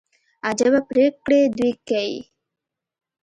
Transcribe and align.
عجبه 0.49 0.79
پرېکړي 0.89 1.41
دوى 1.57 1.71
کيي. 1.89 2.17